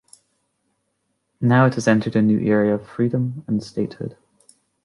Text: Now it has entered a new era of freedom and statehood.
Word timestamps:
Now 1.41 1.65
it 1.67 1.75
has 1.75 1.87
entered 1.87 2.15
a 2.15 2.23
new 2.23 2.39
era 2.39 2.73
of 2.73 2.89
freedom 2.89 3.43
and 3.45 3.63
statehood. 3.63 4.17